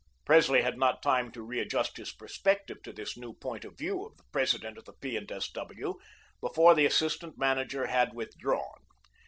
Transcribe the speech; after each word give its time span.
Presley 0.25 0.63
had 0.63 0.79
not 0.79 1.03
time 1.03 1.31
to 1.31 1.43
readjust 1.43 1.97
his 1.97 2.11
perspective 2.11 2.81
to 2.81 2.91
this 2.91 3.15
new 3.15 3.33
point 3.33 3.63
of 3.63 3.77
view 3.77 4.03
of 4.03 4.17
the 4.17 4.23
President 4.31 4.75
of 4.79 4.85
the 4.85 4.93
P. 4.93 5.15
and 5.15 5.31
S. 5.31 5.47
W. 5.51 5.99
before 6.41 6.73
the 6.73 6.87
assistant 6.87 7.37
manager 7.37 7.85
had 7.85 8.15
withdrawn. 8.15 8.79